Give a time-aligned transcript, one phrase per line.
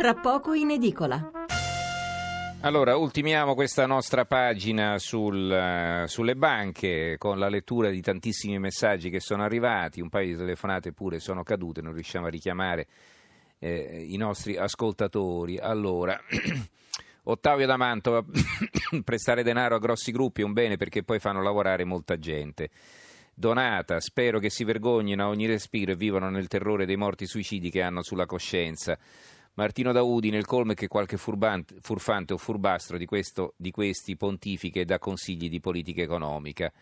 [0.00, 1.30] tra poco in edicola.
[2.62, 5.50] Allora, ultimiamo questa nostra pagina sul,
[6.04, 10.36] uh, sulle banche con la lettura di tantissimi messaggi che sono arrivati, un paio di
[10.38, 12.86] telefonate pure sono cadute, non riusciamo a richiamare
[13.58, 15.58] eh, i nostri ascoltatori.
[15.58, 16.18] Allora,
[17.24, 18.24] Ottavio da Mantova,
[19.04, 22.70] prestare denaro a grossi gruppi è un bene perché poi fanno lavorare molta gente.
[23.34, 27.68] Donata, spero che si vergognino a ogni respiro e vivano nel terrore dei morti suicidi
[27.70, 28.98] che hanno sulla coscienza.
[29.54, 34.84] Martino Daudi nel colme che qualche furbante, furfante o furbastro di, questo, di questi pontifiche
[34.84, 36.72] dà consigli di politica economica.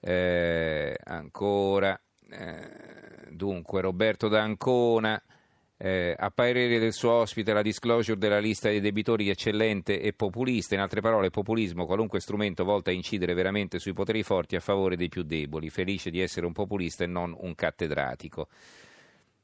[0.00, 5.20] Eh, ancora, eh, dunque, Roberto D'Ancona.
[5.80, 10.74] Eh, a parere del suo ospite la disclosure della lista dei debitori eccellente e populista,
[10.74, 14.96] in altre parole populismo, qualunque strumento volto a incidere veramente sui poteri forti a favore
[14.96, 18.48] dei più deboli, felice di essere un populista e non un cattedratico.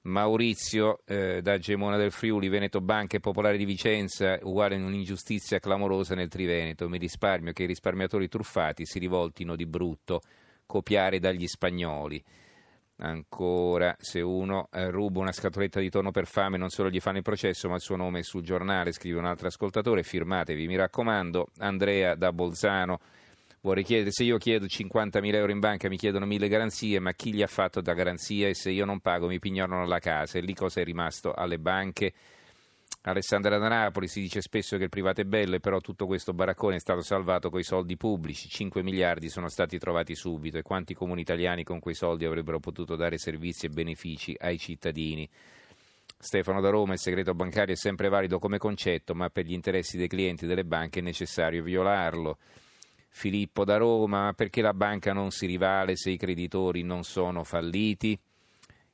[0.04, 5.58] Maurizio eh, da Gemona del Friuli, Veneto Banca e Popolare di Vicenza, uguale in un'ingiustizia
[5.58, 6.88] clamorosa nel Triveneto.
[6.90, 10.20] Mi risparmio che i risparmiatori truffati si rivoltino di brutto,
[10.66, 12.22] copiare dagli spagnoli.
[12.96, 17.16] Ancora, se uno eh, ruba una scatoletta di tonno per fame, non solo gli fanno
[17.16, 20.02] il processo, ma il suo nome è sul giornale, scrive un altro ascoltatore.
[20.02, 21.48] Firmatevi, mi raccomando.
[21.58, 23.00] Andrea da Bolzano.
[23.64, 27.32] Vorrei chiedere, se io chiedo 50.000 euro in banca mi chiedono mille garanzie, ma chi
[27.32, 30.42] gli ha fatto da garanzia e se io non pago mi pignorano la casa e
[30.42, 32.12] lì cosa è rimasto alle banche?
[33.04, 36.76] Alessandra da Napoli si dice spesso che il privato è bello, però tutto questo baraccone
[36.76, 40.92] è stato salvato con i soldi pubblici, 5 miliardi sono stati trovati subito e quanti
[40.92, 45.26] comuni italiani con quei soldi avrebbero potuto dare servizi e benefici ai cittadini?
[46.18, 49.96] Stefano da Roma, il segreto bancario è sempre valido come concetto, ma per gli interessi
[49.96, 52.36] dei clienti delle banche è necessario violarlo.
[53.16, 58.18] Filippo da Roma, perché la banca non si rivale se i creditori non sono falliti?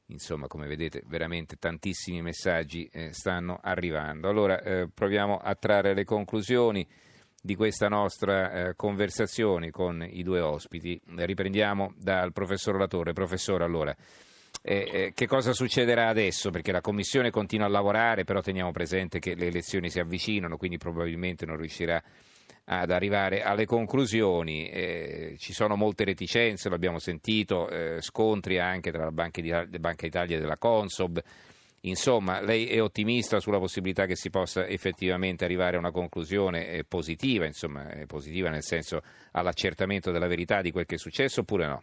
[0.09, 4.29] Insomma, come vedete, veramente tantissimi messaggi eh, stanno arrivando.
[4.29, 6.87] Allora, eh, proviamo a trarre le conclusioni
[7.41, 11.01] di questa nostra eh, conversazione con i due ospiti.
[11.17, 13.15] Riprendiamo dal professor Latore.
[13.15, 13.97] Professore, allora,
[14.61, 16.51] eh, eh, che cosa succederà adesso?
[16.51, 20.77] Perché la Commissione continua a lavorare, però teniamo presente che le elezioni si avvicinano, quindi
[20.77, 22.03] probabilmente non riuscirà a
[22.73, 24.69] ad arrivare alle conclusioni.
[24.69, 29.41] Eh, ci sono molte reticenze, l'abbiamo sentito, eh, scontri anche tra la Banca,
[30.07, 31.21] Italia e della Consob.
[31.85, 37.47] Insomma, lei è ottimista sulla possibilità che si possa effettivamente arrivare a una conclusione positiva,
[37.47, 39.01] insomma, positiva nel senso
[39.33, 41.83] all'accertamento della verità di quel che è successo oppure no?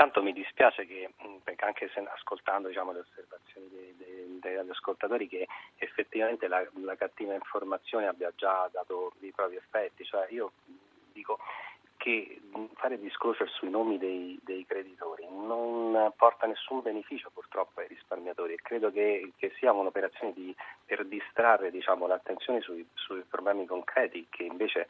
[0.00, 1.10] Intanto mi dispiace che,
[1.42, 6.94] perché anche se, ascoltando diciamo, le osservazioni dei, dei, dei radioascoltatori, che effettivamente la, la,
[6.94, 10.04] cattiva informazione abbia già dato i propri effetti.
[10.04, 10.52] Cioè, io
[11.12, 11.40] dico
[11.98, 12.40] che
[12.74, 18.54] fare disclosure sui nomi dei, dei, creditori non porta nessun beneficio purtroppo ai risparmiatori.
[18.54, 20.54] E credo che, che sia un'operazione di,
[20.86, 24.86] per distrarre diciamo, l'attenzione sui, sui problemi concreti che invece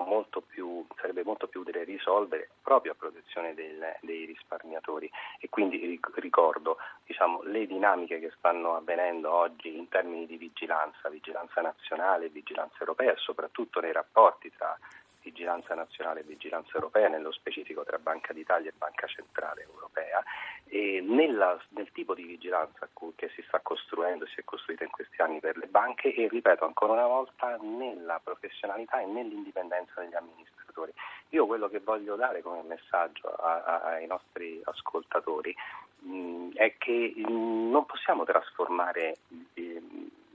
[0.00, 5.10] molto più, sarebbe molto più utile risolvere proprio a protezione del, dei risparmiatori.
[5.40, 11.60] E quindi ricordo diciamo, le dinamiche che stanno avvenendo oggi in termini di vigilanza, vigilanza
[11.60, 14.78] nazionale, vigilanza europea e soprattutto nei rapporti tra
[15.22, 20.22] vigilanza nazionale e vigilanza europea, nello specifico tra Banca d'Italia e Banca Centrale Europea,
[20.66, 25.20] e nella, nel tipo di vigilanza che si sta costruendo, si è costruita in questi
[25.20, 30.92] anni per le banche e, ripeto ancora una volta, nella professionalità e nell'indipendenza degli amministratori.
[31.30, 35.54] Io quello che voglio dare come messaggio a, a, ai nostri ascoltatori
[35.98, 39.16] mh, è che mh, non possiamo trasformare
[39.54, 39.82] eh,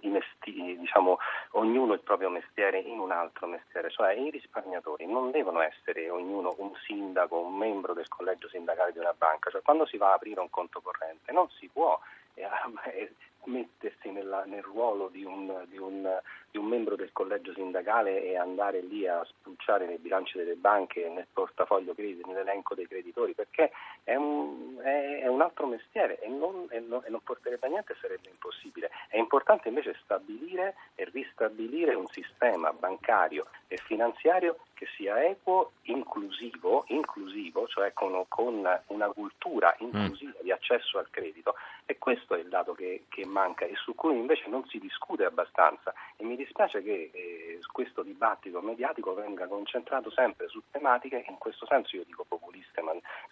[0.02, 1.18] mesti- diciamo,
[1.58, 6.56] ognuno il proprio mestiere in un altro mestiere, cioè i risparmiatori non devono essere ognuno
[6.58, 10.16] un sindaco, un membro del collegio sindacale di una banca, cioè quando si va a
[10.16, 12.00] aprire un conto corrente non si può
[12.36, 12.46] eh,
[13.48, 16.08] mettersi nella, nel ruolo di un, di, un,
[16.50, 21.10] di un, membro del collegio sindacale e andare lì a spulciare nei bilanci delle banche,
[21.10, 23.72] nel portafoglio crediti, nell'elenco dei creditori, perché
[24.04, 27.70] è un, è, è un altro mestiere e non, e, non, e non, porterebbe a
[27.70, 28.90] niente, sarebbe impossibile.
[29.10, 36.86] È importante invece stabilire e ristabilire un sistema bancario e finanziario che sia equo, inclusivo,
[36.90, 41.56] inclusivo cioè con, con una cultura inclusiva di accesso al credito.
[41.86, 45.26] E questo è il dato che, che manca e su cui invece non si discute
[45.26, 45.94] abbastanza.
[46.16, 51.66] E mi dispiace che eh, questo dibattito mediatico venga concentrato sempre su tematiche, in questo
[51.66, 52.37] senso io dico ma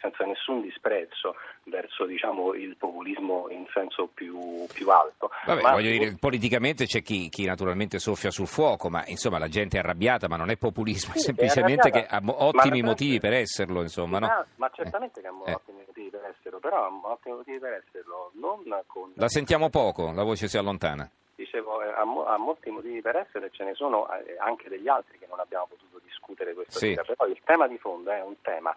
[0.06, 5.31] senza nessun disprezzo verso diciamo, il populismo in senso più, più alto.
[5.46, 5.72] Vabbè, ma...
[5.72, 9.80] voglio dire, politicamente c'è chi, chi, naturalmente soffia sul fuoco, ma insomma la gente è
[9.80, 14.28] arrabbiata, ma non è populismo, è semplicemente che ha ottimi motivi per esserlo, insomma, no?
[14.28, 15.54] Ah, ma certamente che ha eh.
[15.54, 19.12] ottimi motivi per esserlo, però ha ottimi motivi per esserlo, non con...
[19.16, 21.10] La sentiamo poco, la voce si allontana.
[21.36, 22.02] Dicevo, ha,
[22.34, 24.07] ha molti motivi per essere, ce ne sono
[24.40, 26.94] anche degli altri che non abbiamo potuto discutere questa sì.
[26.94, 28.74] sera, però il tema di fondo è un tema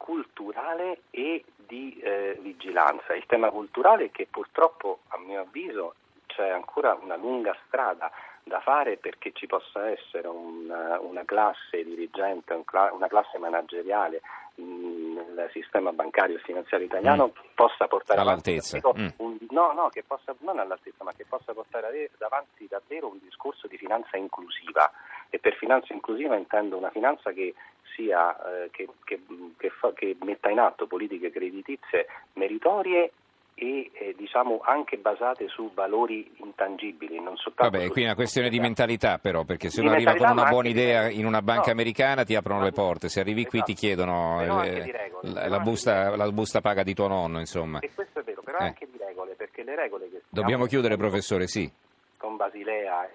[0.00, 3.14] culturale e di eh, vigilanza.
[3.14, 5.94] Il tema culturale è che purtroppo, a mio avviso,
[6.26, 8.10] c'è ancora una lunga strada
[8.42, 12.54] da fare perché ci possa essere una, una classe dirigente,
[12.92, 14.22] una classe manageriale
[14.56, 17.30] nel sistema bancario e finanziario italiano mm.
[17.30, 18.78] che possa portare all'altezza.
[18.78, 19.08] avanti mm.
[19.24, 23.66] un, no, no, che possa, non all'altezza, ma che possa portare avanti davvero un discorso
[23.66, 24.90] di finanza inclusiva.
[25.30, 27.54] E per finanza inclusiva intendo una finanza che
[27.94, 29.20] sia, eh, che, che,
[29.56, 33.12] che, fa, che metta in atto politiche creditizie meritorie
[33.54, 37.20] e eh, diciamo anche basate su valori intangibili.
[37.20, 40.30] Non soltanto Vabbè, qui è una questione di mentalità però, perché se uno arriva con
[40.30, 41.72] una buona idea in una banca no.
[41.72, 43.86] americana ti aprono le porte, se arrivi qui ti esatto.
[43.86, 47.80] chiedono eh, regole, la, busta, la, busta, paga di tuo nonno, insomma.
[47.80, 48.64] E questo è vero, però eh.
[48.64, 51.70] anche di regole, perché le regole che Dobbiamo chiudere, professore, sì.
[52.16, 53.10] Con Basilea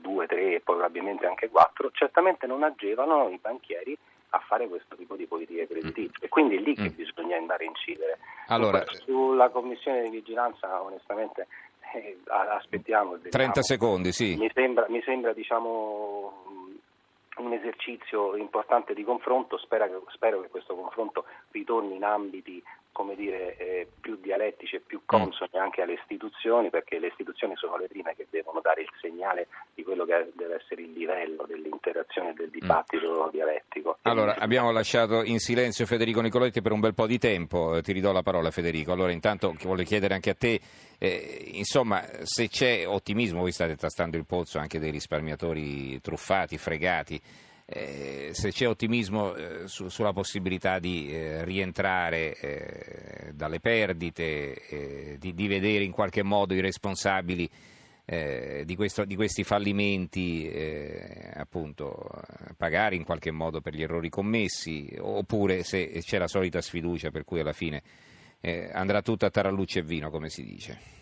[0.00, 3.96] e 1, 2, 3 e poi probabilmente anche 4, certamente non agevano i banchieri
[4.30, 6.20] a fare questo tipo di politiche creditizie.
[6.20, 6.24] Mm.
[6.24, 6.94] E quindi è lì che mm.
[6.94, 8.18] bisogna andare a incidere.
[8.48, 11.46] Allora, sulla commissione di vigilanza, onestamente,
[11.94, 13.18] eh, aspettiamo.
[13.18, 14.36] 30 secondi, sì.
[14.36, 16.44] Mi sembra, mi sembra diciamo,
[17.36, 22.62] un esercizio importante di confronto, spero, spero che questo confronto ritorni in ambiti
[23.00, 25.06] come dire, eh, più dialettici e più mm.
[25.06, 29.48] consoni anche alle istituzioni, perché le istituzioni sono le prime che devono dare il segnale
[29.74, 33.30] di quello che deve essere il livello dell'interazione e del dibattito mm.
[33.30, 33.96] dialettico.
[34.02, 37.92] Allora, abbiamo lasciato in silenzio Federico Nicoletti per un bel po' di tempo, eh, ti
[37.92, 38.92] ridò la parola Federico.
[38.92, 40.60] Allora, intanto voglio chiedere anche a te,
[40.98, 47.18] eh, insomma, se c'è ottimismo, voi state tastando il pozzo anche dei risparmiatori truffati, fregati,
[47.72, 55.16] eh, se c'è ottimismo eh, su, sulla possibilità di eh, rientrare eh, dalle perdite, eh,
[55.20, 57.48] di, di, vedere in qualche modo i responsabili
[58.06, 60.50] eh, di, questo, di, questi fallimenti
[61.34, 62.10] appunto
[62.56, 67.22] pagare in qualche modo per gli errori commessi, oppure se c'è la solita sfiducia per
[67.22, 67.82] cui alla fine
[68.72, 70.99] andrà tutto a tarallucce e vino, come si dice.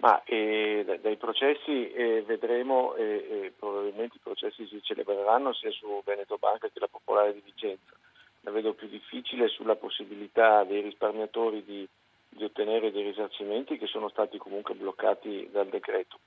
[0.00, 6.36] Ma eh, dai processi eh, vedremo, eh, probabilmente i processi si celebreranno sia su Veneto
[6.38, 7.96] Banca che la Popolare di Vicenza.
[8.42, 11.86] La vedo più difficile sulla possibilità dei risparmiatori di,
[12.28, 16.18] di ottenere dei risarcimenti che sono stati comunque bloccati dal decreto.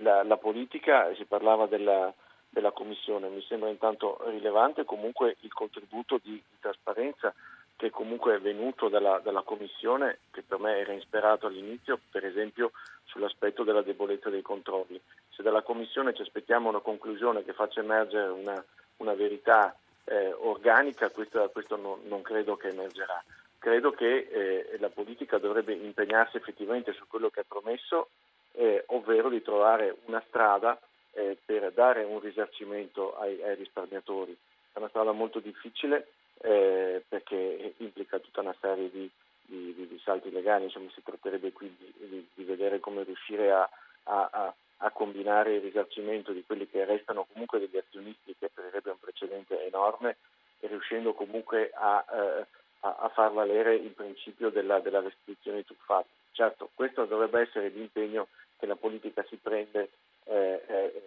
[0.00, 2.12] La, la politica, si parlava della,
[2.50, 7.34] della Commissione, mi sembra intanto rilevante comunque il contributo di, di trasparenza
[7.78, 12.72] che comunque è venuto dalla, dalla, Commissione, che per me era insperato all'inizio, per esempio
[13.04, 15.00] sull'aspetto della debolezza dei controlli.
[15.30, 18.64] Se dalla Commissione ci aspettiamo una conclusione che faccia emergere una,
[18.96, 19.76] una verità
[20.06, 23.22] eh, organica, questo, questo non, non, credo che emergerà.
[23.60, 28.08] Credo che eh, la politica dovrebbe impegnarsi effettivamente su quello che ha promesso,
[28.54, 30.76] eh, ovvero di trovare una strada
[31.12, 34.36] eh, per dare un risarcimento ai, ai risparmiatori.
[34.72, 36.08] È una strada molto difficile,
[36.40, 39.10] eh, perché implica tutta una serie di,
[39.42, 43.68] di, di, di salti legali, insomma si tratterebbe qui di, vedere come riuscire a,
[44.04, 48.98] a, a, combinare il risarcimento di quelli che restano comunque degli azionisti che aprirebbe un
[48.98, 50.16] precedente enorme
[50.60, 52.46] e riuscendo comunque a, eh,
[52.80, 56.06] a far valere il principio della, della restrizione truffata.
[56.32, 58.28] Certo, questo dovrebbe essere l'impegno
[58.58, 59.90] che la politica si prende
[60.24, 61.02] eh, eh,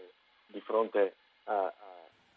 [0.48, 1.74] di fronte a,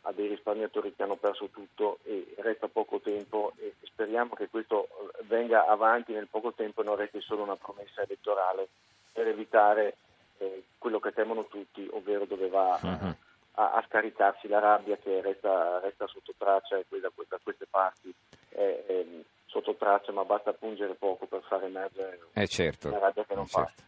[0.07, 4.89] a dei risparmiatori che hanno perso tutto e resta poco tempo e speriamo che questo
[5.23, 8.69] venga avanti nel poco tempo e non resti solo una promessa elettorale
[9.13, 9.97] per evitare
[10.39, 13.15] eh, quello che temono tutti, ovvero dove va uh-huh.
[13.53, 18.13] a, a, scaricarsi la rabbia che resta, resta sotto traccia e da, da queste parti
[18.51, 19.07] è, è
[19.47, 23.45] sotto traccia, ma basta pungere poco per far emergere eh certo, la rabbia che non
[23.45, 23.83] eh certo.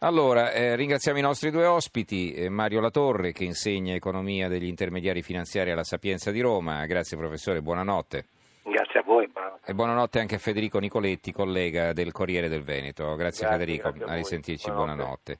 [0.00, 5.22] Allora, eh, ringraziamo i nostri due ospiti, eh, Mario Latorre che insegna economia degli intermediari
[5.22, 6.86] finanziari alla Sapienza di Roma.
[6.86, 8.26] Grazie professore, buonanotte.
[8.62, 9.26] Grazie a voi.
[9.26, 9.68] Buonanotte.
[9.68, 13.16] E buonanotte anche a Federico Nicoletti, collega del Corriere del Veneto.
[13.16, 15.36] Grazie, grazie Federico, grazie a, a risentirci, buonanotte.
[15.36, 15.38] buonanotte.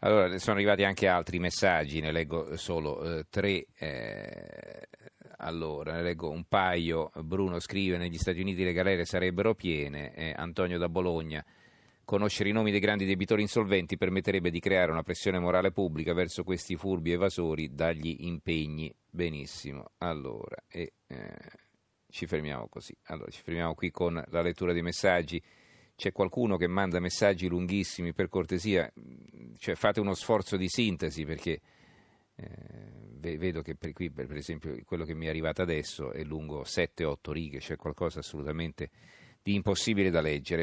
[0.00, 3.66] Allora, sono arrivati anche altri messaggi, ne leggo solo eh, tre.
[3.78, 4.88] Eh,
[5.36, 7.12] allora, ne leggo un paio.
[7.20, 10.12] Bruno scrive: Negli Stati Uniti le galere sarebbero piene.
[10.12, 11.44] Eh, Antonio da Bologna.
[12.04, 16.42] Conoscere i nomi dei grandi debitori insolventi permetterebbe di creare una pressione morale pubblica verso
[16.42, 18.94] questi furbi evasori dagli impegni.
[19.08, 19.92] Benissimo.
[19.98, 21.36] Allora, e, eh,
[22.08, 22.94] ci fermiamo così.
[23.04, 25.42] Allora, ci fermiamo qui con la lettura dei messaggi.
[25.94, 28.90] C'è qualcuno che manda messaggi lunghissimi, per cortesia,
[29.58, 31.60] cioè fate uno sforzo di sintesi perché
[32.34, 36.64] Eh, vedo che per qui, per, esempio, quello che mi è arrivato adesso è lungo
[36.64, 38.90] 7-8 righe, cioè qualcosa assolutamente
[39.42, 40.60] di impossibile da leggere.